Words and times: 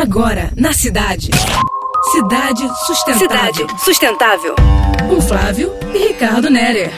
Agora, 0.00 0.52
na 0.56 0.72
cidade. 0.72 1.28
Cidade 2.12 2.62
Sustentável. 2.86 3.18
Cidade 3.18 3.84
Sustentável. 3.84 4.54
Com 5.08 5.20
Flávio 5.20 5.72
e 5.92 6.06
Ricardo 6.06 6.48
Nerer. 6.48 6.92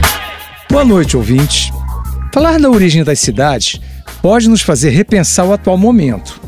Boa 0.70 0.84
noite, 0.84 1.16
ouvintes. 1.16 1.70
Falar 2.30 2.60
da 2.60 2.68
origem 2.68 3.02
das 3.02 3.18
cidades 3.18 3.80
pode 4.20 4.50
nos 4.50 4.60
fazer 4.60 4.90
repensar 4.90 5.46
o 5.46 5.52
atual 5.54 5.78
momento. 5.78 6.38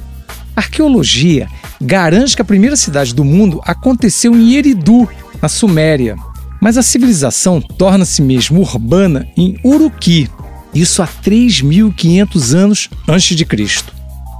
A 0.54 0.60
arqueologia 0.60 1.48
garante 1.80 2.36
que 2.36 2.42
a 2.42 2.44
primeira 2.44 2.76
cidade 2.76 3.14
do 3.14 3.24
mundo 3.24 3.62
aconteceu 3.64 4.34
em 4.34 4.52
Eridu, 4.52 5.08
na 5.40 5.48
Suméria. 5.48 6.16
Mas 6.60 6.76
a 6.76 6.82
civilização 6.82 7.62
torna-se 7.62 8.20
mesmo 8.20 8.60
urbana 8.60 9.26
em 9.38 9.58
Uruqui, 9.64 10.28
isso 10.74 11.02
há 11.02 11.08
3.500 11.08 12.54
anos 12.54 12.90
antes 13.08 13.34
de 13.34 13.46
Cristo. 13.46 13.90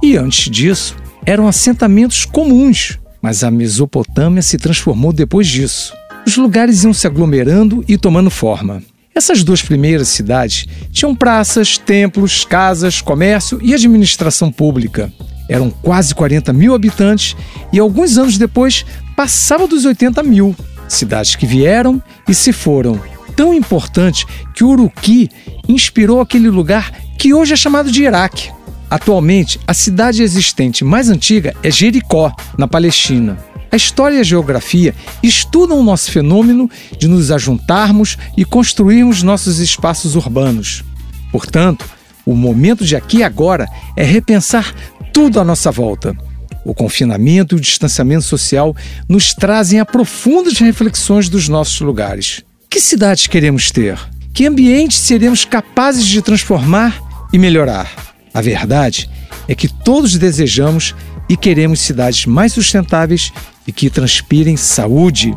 E 0.03 0.15
antes 0.15 0.47
disso, 0.51 0.95
eram 1.25 1.47
assentamentos 1.47 2.25
comuns, 2.25 2.99
mas 3.21 3.43
a 3.43 3.51
Mesopotâmia 3.51 4.41
se 4.41 4.57
transformou 4.57 5.13
depois 5.13 5.47
disso. 5.47 5.93
Os 6.25 6.37
lugares 6.37 6.83
iam 6.83 6.93
se 6.93 7.07
aglomerando 7.07 7.83
e 7.87 7.97
tomando 7.97 8.29
forma. 8.29 8.81
Essas 9.15 9.43
duas 9.43 9.61
primeiras 9.61 10.07
cidades 10.07 10.65
tinham 10.91 11.15
praças, 11.15 11.77
templos, 11.77 12.43
casas, 12.45 12.99
comércio 12.99 13.59
e 13.61 13.73
administração 13.73 14.51
pública. 14.51 15.11
Eram 15.47 15.69
quase 15.69 16.15
40 16.15 16.51
mil 16.51 16.73
habitantes 16.73 17.35
e 17.71 17.79
alguns 17.79 18.17
anos 18.17 18.37
depois 18.37 18.85
passava 19.15 19.67
dos 19.67 19.85
80 19.85 20.23
mil. 20.23 20.55
Cidades 20.87 21.35
que 21.35 21.45
vieram 21.45 22.01
e 22.27 22.33
se 22.33 22.51
foram. 22.51 22.99
Tão 23.35 23.53
importante 23.53 24.25
que 24.53 24.63
Uruqui 24.63 25.29
inspirou 25.67 26.21
aquele 26.21 26.49
lugar 26.49 26.91
que 27.17 27.33
hoje 27.33 27.53
é 27.53 27.57
chamado 27.57 27.91
de 27.91 28.03
Iraque. 28.03 28.51
Atualmente, 28.93 29.59
a 29.65 29.73
cidade 29.73 30.21
existente 30.21 30.85
mais 30.85 31.09
antiga 31.09 31.55
é 31.63 31.71
Jericó, 31.71 32.31
na 32.55 32.67
Palestina. 32.67 33.39
A 33.71 33.75
história 33.75 34.17
e 34.17 34.19
a 34.19 34.23
geografia 34.23 34.93
estudam 35.23 35.79
o 35.79 35.83
nosso 35.83 36.11
fenômeno 36.11 36.69
de 36.99 37.07
nos 37.07 37.31
ajuntarmos 37.31 38.19
e 38.37 38.45
construirmos 38.45 39.23
nossos 39.23 39.57
espaços 39.57 40.15
urbanos. 40.15 40.83
Portanto, 41.31 41.89
o 42.23 42.35
momento 42.35 42.85
de 42.85 42.95
aqui 42.95 43.17
e 43.17 43.23
agora 43.23 43.67
é 43.97 44.03
repensar 44.03 44.71
tudo 45.11 45.39
à 45.39 45.43
nossa 45.43 45.71
volta. 45.71 46.15
O 46.63 46.75
confinamento 46.75 47.55
e 47.55 47.57
o 47.57 47.61
distanciamento 47.61 48.25
social 48.25 48.75
nos 49.09 49.33
trazem 49.33 49.79
a 49.79 49.85
profundas 49.85 50.59
reflexões 50.59 51.29
dos 51.29 51.49
nossos 51.49 51.81
lugares. 51.81 52.43
Que 52.69 52.79
cidades 52.79 53.25
queremos 53.25 53.71
ter? 53.71 53.97
Que 54.31 54.45
ambiente 54.45 54.93
seremos 54.93 55.45
capazes 55.45 56.05
de 56.05 56.21
transformar 56.21 57.01
e 57.33 57.39
melhorar? 57.39 58.12
A 58.33 58.41
verdade 58.41 59.09
é 59.47 59.53
que 59.53 59.67
todos 59.67 60.17
desejamos 60.17 60.95
e 61.29 61.37
queremos 61.37 61.81
cidades 61.81 62.25
mais 62.25 62.53
sustentáveis 62.53 63.31
e 63.67 63.71
que 63.71 63.89
transpirem 63.89 64.57
saúde. 64.57 65.35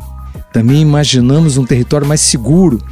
Também 0.52 0.80
imaginamos 0.80 1.56
um 1.56 1.64
território 1.64 2.06
mais 2.06 2.20
seguro, 2.20 2.82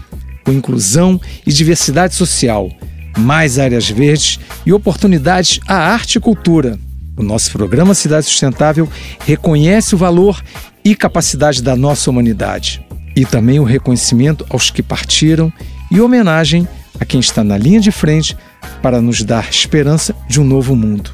com 0.44 0.52
inclusão 0.52 1.20
e 1.46 1.52
diversidade 1.52 2.14
social, 2.14 2.70
mais 3.16 3.58
áreas 3.58 3.88
verdes 3.88 4.38
e 4.66 4.72
oportunidades 4.72 5.60
à 5.66 5.74
arte 5.74 6.16
e 6.16 6.20
cultura. 6.20 6.78
O 7.16 7.22
nosso 7.22 7.50
programa 7.52 7.94
Cidade 7.94 8.26
Sustentável 8.26 8.88
reconhece 9.24 9.94
o 9.94 9.98
valor 9.98 10.42
e 10.84 10.94
capacidade 10.94 11.62
da 11.62 11.74
nossa 11.74 12.10
humanidade 12.10 12.84
e 13.16 13.24
também 13.24 13.60
o 13.60 13.64
reconhecimento 13.64 14.44
aos 14.50 14.70
que 14.70 14.82
partiram 14.82 15.52
e 15.90 16.00
homenagem 16.00 16.68
a 17.00 17.04
quem 17.04 17.20
está 17.20 17.44
na 17.44 17.56
linha 17.56 17.80
de 17.80 17.90
frente 17.90 18.36
para 18.82 19.00
nos 19.00 19.22
dar 19.22 19.48
esperança 19.48 20.14
de 20.28 20.40
um 20.40 20.44
novo 20.44 20.74
mundo. 20.76 21.10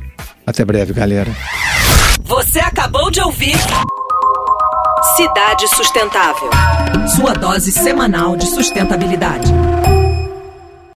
Até 0.47 0.65
breve, 0.65 0.93
galera. 0.93 1.31
Você 2.25 2.61
acabou 2.61 3.11
de 3.11 3.21
ouvir 3.21 3.57
Cidade 5.17 5.69
Sustentável. 5.69 6.51
Sua 7.17 7.33
dose 7.33 7.73
semanal 7.73 8.37
de 8.37 8.47
sustentabilidade. 8.47 9.51